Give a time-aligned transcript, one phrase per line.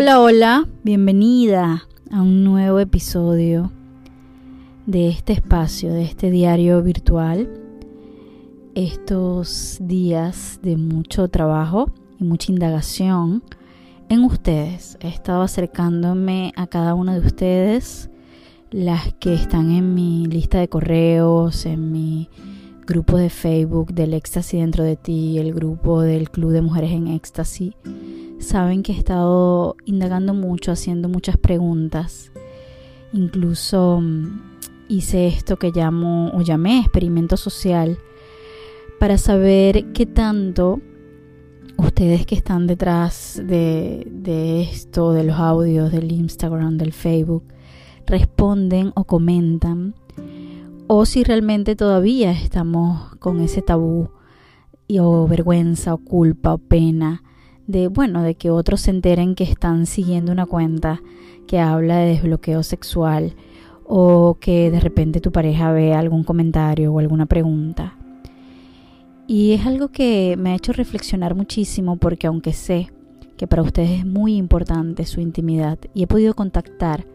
[0.00, 3.72] Hola, hola, bienvenida a un nuevo episodio
[4.86, 7.50] de este espacio, de este diario virtual.
[8.76, 13.42] Estos días de mucho trabajo y mucha indagación
[14.08, 14.98] en ustedes.
[15.00, 18.08] He estado acercándome a cada una de ustedes,
[18.70, 22.30] las que están en mi lista de correos, en mi
[22.86, 27.08] grupo de Facebook del Éxtasis dentro de ti, el grupo del Club de Mujeres en
[27.08, 27.74] Éxtasis
[28.38, 32.32] saben que he estado indagando mucho, haciendo muchas preguntas.
[33.12, 34.40] Incluso mm,
[34.88, 37.98] hice esto que llamo o llamé experimento social
[38.98, 40.80] para saber qué tanto
[41.76, 47.44] ustedes que están detrás de, esto, de los audios, del Instagram, del Facebook,
[48.06, 49.94] responden o comentan,
[50.88, 54.10] o si realmente todavía estamos con ese tabú
[54.98, 57.22] o vergüenza o culpa o pena
[57.68, 61.00] de, bueno, de que otros se enteren que están siguiendo una cuenta
[61.46, 63.34] que habla de desbloqueo sexual
[63.84, 67.96] o que de repente tu pareja ve algún comentario o alguna pregunta.
[69.26, 72.90] Y es algo que me ha hecho reflexionar muchísimo porque aunque sé
[73.36, 77.06] que para ustedes es muy importante su intimidad y he podido contactar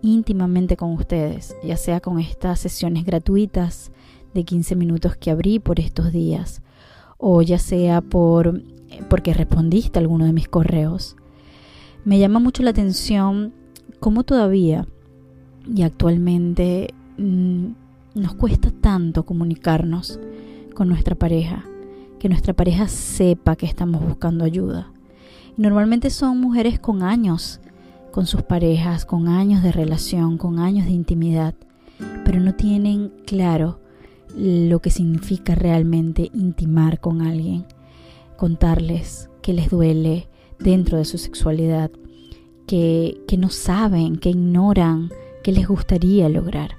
[0.00, 3.92] íntimamente con ustedes, ya sea con estas sesiones gratuitas
[4.32, 6.62] de 15 minutos que abrí por estos días,
[7.20, 8.62] o ya sea por
[9.08, 11.16] porque respondiste a alguno de mis correos.
[12.04, 13.52] Me llama mucho la atención
[14.00, 14.86] cómo todavía
[15.66, 17.66] y actualmente mm,
[18.14, 20.18] nos cuesta tanto comunicarnos
[20.74, 21.64] con nuestra pareja,
[22.18, 24.92] que nuestra pareja sepa que estamos buscando ayuda.
[25.56, 27.60] Normalmente son mujeres con años
[28.10, 31.54] con sus parejas, con años de relación, con años de intimidad,
[32.24, 33.80] pero no tienen claro
[34.36, 37.66] lo que significa realmente intimar con alguien
[38.40, 40.26] contarles que les duele
[40.58, 41.90] dentro de su sexualidad,
[42.66, 45.10] que, que no saben, que ignoran,
[45.44, 46.78] que les gustaría lograr.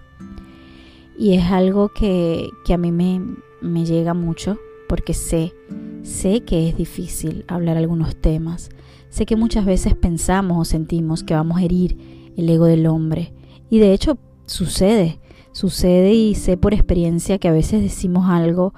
[1.19, 3.21] Y es algo que, que a mí me,
[3.61, 4.57] me llega mucho
[4.89, 5.53] porque sé,
[6.01, 8.71] sé que es difícil hablar algunos temas.
[9.09, 11.95] Sé que muchas veces pensamos o sentimos que vamos a herir
[12.37, 13.33] el ego del hombre.
[13.69, 14.17] Y de hecho
[14.47, 15.19] sucede,
[15.51, 18.73] sucede y sé por experiencia que a veces decimos algo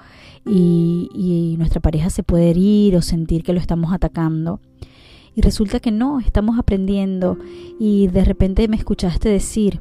[0.46, 4.60] y, nuestra pareja se puede herir o sentir que lo estamos atacando.
[5.34, 7.38] Y resulta que no, estamos aprendiendo
[7.80, 9.80] y de repente me escuchaste decir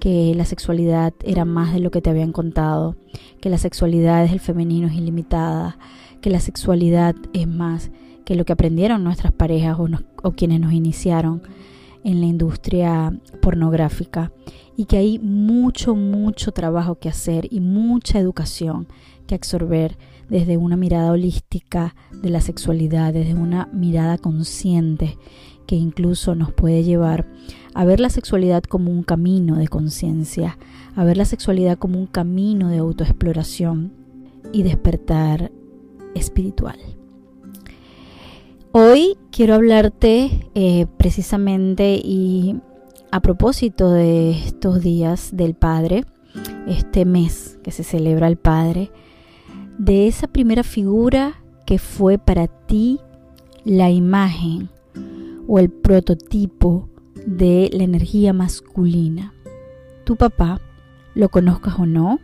[0.00, 2.96] que la sexualidad era más de lo que te habían contado,
[3.40, 5.78] que la sexualidad es el femenino es ilimitada,
[6.20, 7.90] que la sexualidad es más
[8.24, 9.88] que lo que aprendieron nuestras parejas o,
[10.22, 11.42] o quienes nos iniciaron
[12.02, 14.32] en la industria pornográfica
[14.76, 18.86] y que hay mucho, mucho trabajo que hacer y mucha educación
[19.26, 25.18] que absorber desde una mirada holística de la sexualidad, desde una mirada consciente
[25.66, 27.26] que incluso nos puede llevar
[27.74, 30.58] a ver la sexualidad como un camino de conciencia,
[30.96, 33.92] a ver la sexualidad como un camino de autoexploración
[34.52, 35.52] y despertar
[36.14, 36.78] espiritual.
[38.72, 42.56] Hoy quiero hablarte eh, precisamente y
[43.12, 46.06] a propósito de estos días del Padre,
[46.66, 48.90] este mes que se celebra el Padre,
[49.76, 51.34] de esa primera figura
[51.66, 53.00] que fue para ti
[53.64, 54.70] la imagen
[55.46, 56.88] o el prototipo
[57.26, 59.34] de la energía masculina.
[60.04, 60.62] Tu papá,
[61.14, 62.18] lo conozcas o no,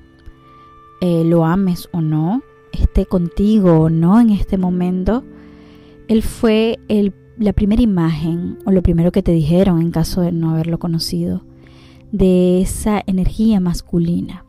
[1.02, 5.22] eh, lo ames o no, esté contigo o no en este momento,
[6.08, 6.78] él fue
[7.38, 11.44] la primera imagen o lo primero que te dijeron en caso de no haberlo conocido
[12.12, 14.44] de esa energía masculina.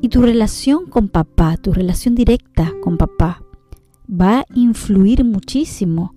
[0.00, 3.42] Y tu relación con papá, tu relación directa con papá,
[4.10, 6.14] va a influir muchísimo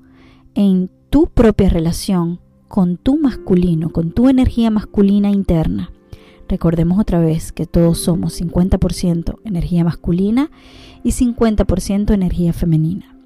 [0.53, 5.91] en tu propia relación con tu masculino, con tu energía masculina interna.
[6.47, 10.51] Recordemos otra vez que todos somos 50% energía masculina
[11.03, 13.17] y 50% energía femenina.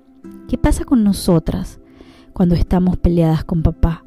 [0.47, 1.79] ¿Qué pasa con nosotras
[2.37, 4.05] cuando estamos peleadas con papá?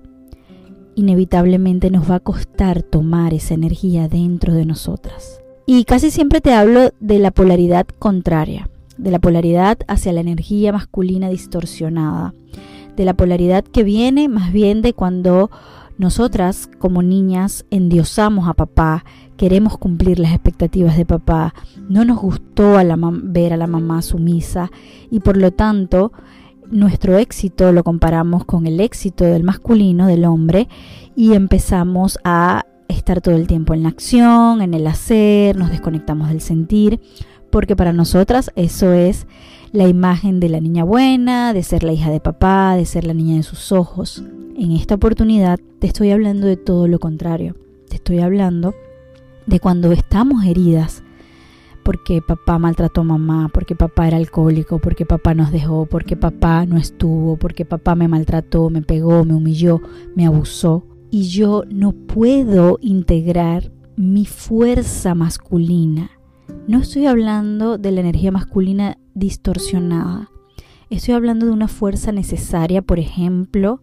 [0.94, 5.40] Inevitablemente nos va a costar tomar esa energía dentro de nosotras.
[5.66, 10.72] Y casi siempre te hablo de la polaridad contraria, de la polaridad hacia la energía
[10.72, 12.32] masculina distorsionada,
[12.94, 15.50] de la polaridad que viene más bien de cuando
[15.98, 19.04] nosotras como niñas endiosamos a papá,
[19.36, 21.52] queremos cumplir las expectativas de papá,
[21.88, 22.74] no nos gustó
[23.24, 24.70] ver a la mamá sumisa
[25.10, 26.12] y por lo tanto
[26.70, 30.68] nuestro éxito lo comparamos con el éxito del masculino, del hombre,
[31.16, 36.28] y empezamos a estar todo el tiempo en la acción, en el hacer, nos desconectamos
[36.28, 37.00] del sentir,
[37.50, 39.26] porque para nosotras eso es
[39.72, 43.14] la imagen de la niña buena, de ser la hija de papá, de ser la
[43.14, 44.24] niña de sus ojos.
[44.56, 47.56] En esta oportunidad te estoy hablando de todo lo contrario.
[47.88, 48.74] Te estoy hablando
[49.46, 51.02] de cuando estamos heridas
[51.82, 56.66] porque papá maltrató a mamá, porque papá era alcohólico, porque papá nos dejó, porque papá
[56.66, 59.80] no estuvo, porque papá me maltrató, me pegó, me humilló,
[60.14, 60.86] me abusó.
[61.10, 66.10] Y yo no puedo integrar mi fuerza masculina.
[66.66, 70.30] No estoy hablando de la energía masculina distorsionada.
[70.88, 73.82] Estoy hablando de una fuerza necesaria, por ejemplo,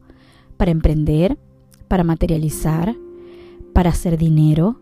[0.58, 1.38] para emprender,
[1.88, 2.96] para materializar,
[3.74, 4.80] para hacer dinero,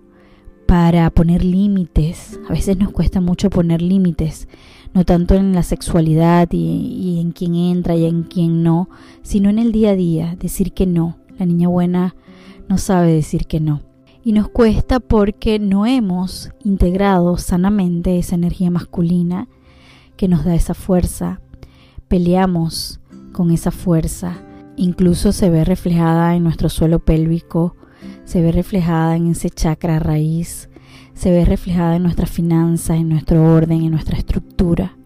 [0.65, 2.39] para poner límites.
[2.49, 4.47] A veces nos cuesta mucho poner límites,
[4.93, 8.89] no tanto en la sexualidad y, en quién entra y en quién no,
[9.21, 11.17] sino en el día a día, decir que no.
[11.37, 12.15] La niña buena
[12.67, 13.81] no sabe decir que no.
[14.23, 19.47] Y nos cuesta porque no hemos integrado sanamente esa energía masculina
[20.17, 21.41] que nos da esa fuerza.
[22.07, 22.99] Peleamos
[23.33, 24.37] con esa fuerza.
[24.77, 27.75] Incluso se ve reflejada en nuestro suelo pélvico,
[28.25, 30.69] se ve reflejada en ese chakra raíz,
[31.13, 34.97] se ve reflejada en nuestra finanza, en nuestro orden, en nuestra estructura.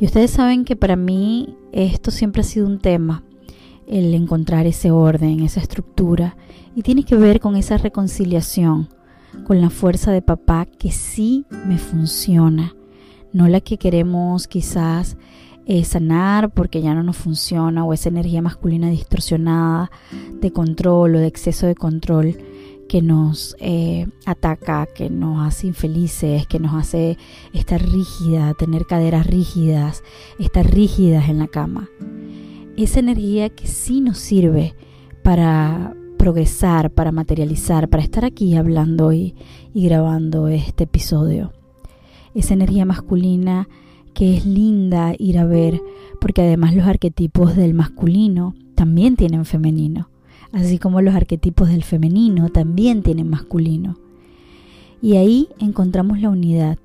[0.00, 3.22] Y ustedes saben que para mí esto siempre ha sido un tema,
[3.86, 6.36] el encontrar ese orden, esa estructura,
[6.74, 8.88] y tiene que ver con esa reconciliación,
[9.44, 12.74] con la fuerza de papá que sí me funciona,
[13.32, 15.16] no la que queremos quizás
[15.66, 19.90] eh, sanar porque ya no nos funciona o esa energía masculina distorsionada
[20.40, 22.36] de control o de exceso de control
[22.88, 27.16] que nos eh, ataca, que nos hace infelices, que nos hace
[27.54, 30.02] estar rígida, tener caderas rígidas,
[30.38, 31.88] estar rígidas en la cama.
[32.76, 34.74] Esa energía que sí nos sirve
[35.22, 39.36] para progresar, para materializar, para estar aquí hablando y,
[39.72, 41.52] y grabando este episodio.
[42.34, 43.68] Esa energía masculina
[44.14, 45.80] que es linda ir a ver,
[46.20, 50.08] porque además los arquetipos del masculino también tienen femenino,
[50.52, 53.98] así como los arquetipos del femenino también tienen masculino.
[55.00, 56.78] Y ahí encontramos la unidad,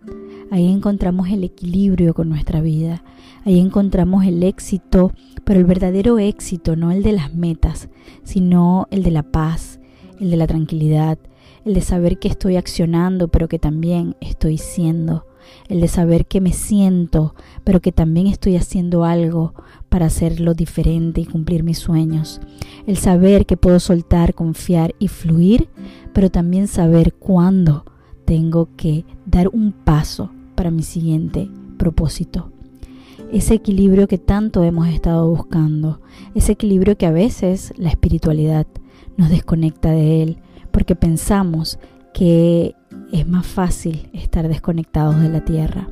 [0.49, 3.03] ahí encontramos el equilibrio con nuestra vida,
[3.45, 5.11] ahí encontramos el éxito,
[5.43, 7.89] pero el verdadero éxito, no el de las metas,
[8.23, 9.79] sino el de la paz,
[10.19, 11.19] el de la tranquilidad,
[11.63, 15.25] el de saber que estoy accionando, pero que también estoy siendo,
[15.67, 19.53] el de saber que me siento, pero que también estoy haciendo algo
[19.89, 22.41] para hacerlo diferente y cumplir mis sueños,
[22.85, 25.69] el saber que puedo soltar, confiar y fluir,
[26.13, 27.85] pero también saber cuándo
[28.25, 32.51] tengo que dar un paso para mi siguiente propósito.
[33.31, 36.01] Ese equilibrio que tanto hemos estado buscando,
[36.33, 38.67] ese equilibrio que a veces la espiritualidad
[39.17, 40.37] nos desconecta de él,
[40.71, 41.79] porque pensamos
[42.17, 42.73] que
[43.11, 45.87] es más fácil estar desconectados de la tierra.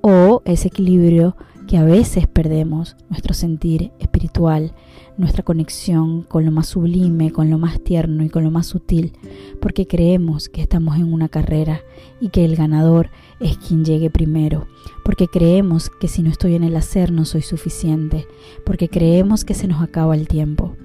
[0.00, 1.36] O ese equilibrio
[1.66, 4.72] que a veces perdemos, nuestro sentir espiritual,
[5.18, 9.12] nuestra conexión con lo más sublime, con lo más tierno y con lo más sutil,
[9.60, 11.80] porque creemos que estamos en una carrera
[12.20, 13.10] y que el ganador
[13.40, 14.68] es quien llegue primero,
[15.04, 18.28] porque creemos que si no estoy en el hacer no soy suficiente,
[18.64, 20.76] porque creemos que se nos acaba el tiempo.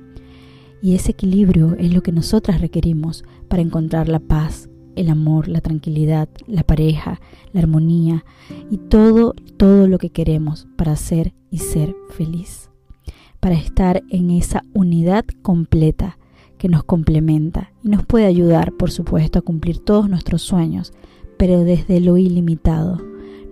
[0.86, 5.60] Y ese equilibrio es lo que nosotras requerimos para encontrar la paz, el amor, la
[5.60, 7.20] tranquilidad, la pareja,
[7.54, 8.24] la armonía
[8.70, 12.70] y todo, todo lo que queremos para ser y ser feliz.
[13.40, 16.20] Para estar en esa unidad completa
[16.60, 20.94] que nos complementa y nos puede ayudar, por supuesto, a cumplir todos nuestros sueños,
[21.40, 23.02] pero desde lo ilimitado,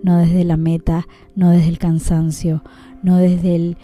[0.04, 2.62] no desde la meta, no desde el cansancio,
[3.02, 3.76] no desde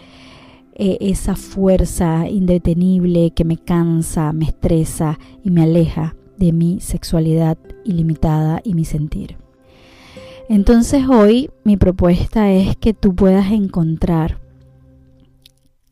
[0.83, 7.55] eh, esa fuerza indetenible que me cansa, me estresa y me aleja de mi sexualidad
[7.85, 9.37] ilimitada y mi sentir.
[10.49, 14.41] Entonces hoy mi propuesta es que tú puedas encontrar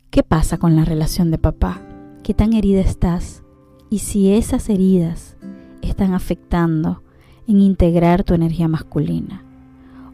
[0.09, 1.83] qué pasa con la relación de papá,
[2.23, 3.43] qué tan herida estás
[3.91, 5.37] y si esas heridas
[5.83, 7.03] están afectando
[7.47, 9.45] en integrar tu energía masculina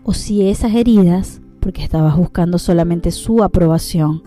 [0.04, 4.22] o si esas heridas, porque estabas buscando solamente su aprobación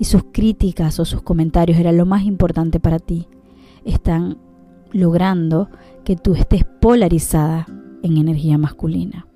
[0.00, 3.28] y sus críticas o sus comentarios era lo más importante para ti,
[3.84, 4.38] están
[4.90, 5.68] logrando
[6.02, 7.68] que tú estés polarizada
[8.02, 9.28] en energía masculina.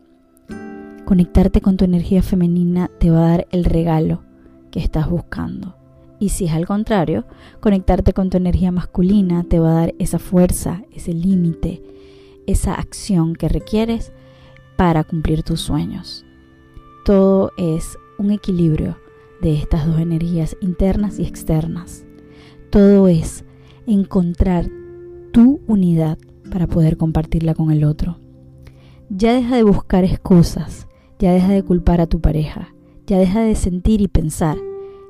[1.05, 4.25] Conectarte con tu energía femenina te va a dar el regalo
[4.73, 5.77] que estás buscando.
[6.19, 7.25] Y si es al contrario,
[7.61, 11.85] conectarte con tu energía masculina te va a dar esa fuerza, ese límite,
[12.49, 14.13] esa acción que requieres
[14.75, 16.25] para cumplir tus sueños.
[17.05, 18.97] Todo es un equilibrio
[19.43, 22.07] de estas dos energías internas y externas.
[22.71, 23.45] Todo es
[23.87, 24.71] encontrar
[25.31, 26.17] tu unidad
[26.51, 28.21] para poder compartirla con el otro.
[29.11, 32.75] Ya deja de buscar excusas, ya deja de culpar a tu pareja,
[33.07, 34.57] Ya deja de sentir y pensar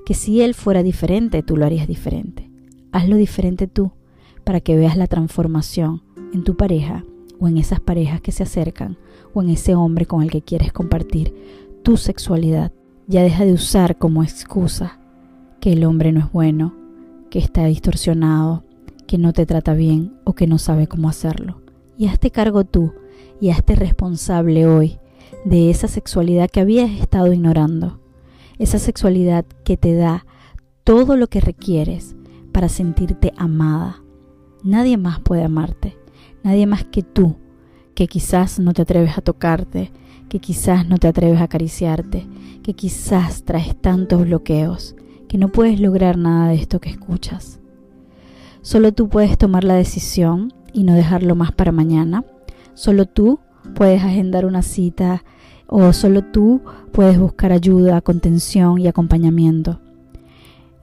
[0.05, 2.51] que si él fuera diferente, tú lo harías diferente.
[2.91, 3.93] Hazlo diferente tú
[4.43, 7.05] para que veas la transformación en tu pareja
[7.39, 8.97] o en esas parejas que se acercan
[9.33, 11.35] o en ese hombre con el que quieres compartir
[11.85, 12.73] tu sexualidad.
[13.07, 14.99] Ya deja de usar como excusa
[15.61, 16.75] que el hombre no es bueno,
[17.31, 18.65] que está distorsionado,
[19.07, 21.61] que no te trata bien o que no sabe cómo hacerlo.
[21.97, 22.93] Y hazte cargo tú
[23.41, 24.99] y hazte responsable hoy
[25.45, 28.01] de esa sexualidad que habías estado ignorando.
[28.59, 30.27] Esa sexualidad que te da
[30.85, 32.17] todo lo que requieres
[32.51, 34.03] para sentirte amada.
[34.63, 35.99] Nadie más puede amarte,
[36.43, 37.37] nadie más que tú,
[37.95, 39.93] que quizás no te atreves a tocarte,
[40.29, 42.27] que quizás no te atreves a acariciarte,
[42.63, 44.97] que quizás traes tantos bloqueos,
[45.29, 47.61] que no puedes lograr nada de esto que escuchas.
[48.63, 52.25] Solo tú puedes tomar la decisión y no dejarlo más para mañana.
[52.75, 53.39] Solo tú
[53.75, 55.23] puedes agendar una cita
[55.67, 56.63] o solo tú
[56.93, 59.81] puedes buscar ayuda, contención y acompañamiento.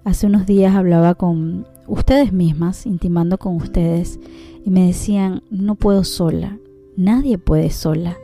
[0.04, 4.20] Hace unos días hablaba con ustedes mismas, intimando con ustedes,
[4.66, 6.58] y me decían, no puedo sola,
[6.96, 8.18] nadie puede sola.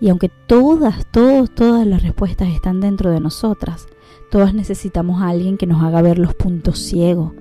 [0.00, 3.86] Y aunque todas, todas, todas las respuestas están dentro de nosotras,
[4.30, 7.32] todas necesitamos a alguien que nos haga ver los puntos ciegos,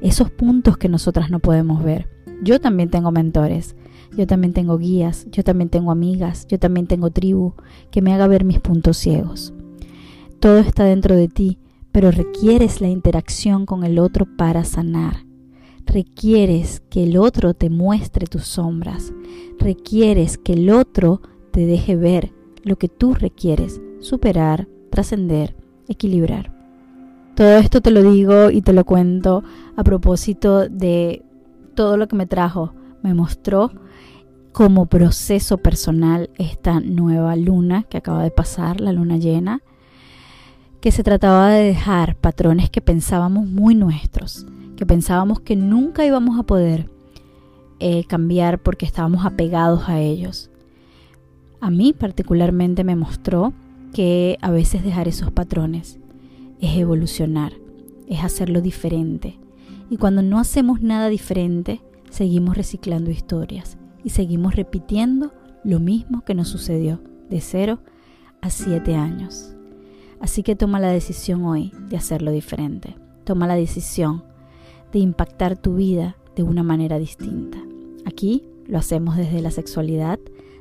[0.00, 2.08] esos puntos que nosotras no podemos ver.
[2.42, 3.74] Yo también tengo mentores,
[4.16, 7.54] yo también tengo guías, yo también tengo amigas, yo también tengo tribu
[7.90, 9.52] que me haga ver mis puntos ciegos.
[10.40, 11.58] Todo está dentro de ti,
[11.90, 15.24] pero requieres la interacción con el otro para sanar.
[15.84, 19.12] Requieres que el otro te muestre tus sombras.
[19.58, 25.54] Requieres que el otro te deje ver lo que tú requieres superar, trascender,
[25.88, 26.52] equilibrar.
[27.34, 29.44] Todo esto te lo digo y te lo cuento
[29.76, 31.22] a propósito de
[31.74, 33.70] todo lo que me trajo, me mostró
[34.52, 39.62] como proceso personal esta nueva luna que acaba de pasar, la luna llena,
[40.80, 46.38] que se trataba de dejar patrones que pensábamos muy nuestros, que pensábamos que nunca íbamos
[46.38, 46.90] a poder
[47.78, 50.50] eh, cambiar porque estábamos apegados a ellos.
[51.60, 53.52] A mí particularmente me mostró
[53.92, 55.98] que a veces dejar esos patrones
[56.60, 57.52] es evolucionar,
[58.06, 59.38] es hacerlo diferente.
[59.90, 65.32] Y cuando no hacemos nada diferente, seguimos reciclando historias y seguimos repitiendo
[65.64, 67.80] lo mismo que nos sucedió de 0
[68.40, 69.54] a 7 años.
[70.20, 72.96] Así que toma la decisión hoy de hacerlo diferente.
[73.24, 74.24] Toma la decisión
[74.92, 77.58] de impactar tu vida de una manera distinta.
[78.04, 80.18] Aquí lo hacemos desde la sexualidad,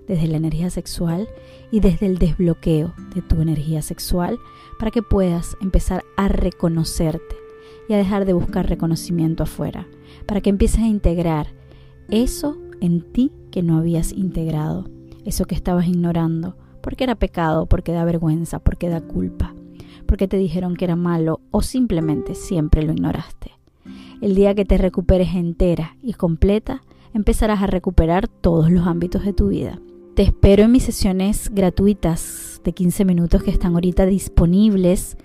[0.08, 1.28] desde la energía sexual
[1.72, 4.40] y desde el desbloqueo de tu energía sexual
[4.80, 7.36] para que puedas empezar a reconocerte
[7.90, 9.88] y a dejar de buscar reconocimiento afuera,
[10.26, 11.48] para que empieces a integrar
[12.10, 14.90] eso en ti que no habías integrado,
[15.26, 19.54] eso que estabas ignorando, porque era pecado, porque da vergüenza, porque da culpa,
[20.06, 23.52] porque te dijeron que era malo o simplemente siempre lo ignoraste.
[24.22, 26.82] El día que te recuperes entera y completa,
[27.14, 29.80] empezarás a recuperar todos los ámbitos de tu vida.
[30.18, 35.16] Te espero en mis sesiones gratuitas de 15 minutos que están ahorita disponibles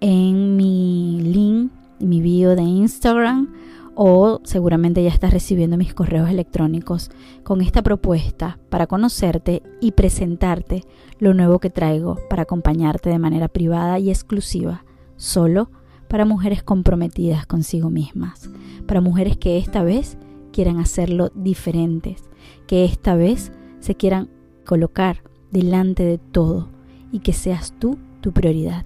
[0.00, 1.70] en mi link,
[2.00, 3.54] mi bio de Instagram
[3.94, 7.12] o seguramente ya estás recibiendo mis correos electrónicos
[7.44, 10.82] con esta propuesta para conocerte y presentarte
[11.20, 14.84] lo nuevo que traigo para acompañarte de manera privada y exclusiva,
[15.14, 15.70] solo
[16.08, 18.50] para mujeres comprometidas consigo mismas,
[18.88, 20.18] para mujeres que esta vez
[20.52, 22.24] quieran hacerlo diferentes,
[22.66, 24.30] que esta vez se quieran
[24.64, 26.68] colocar delante de todo
[27.10, 28.84] y que seas tú tu prioridad.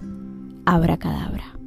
[0.65, 1.57] Abra cadabra.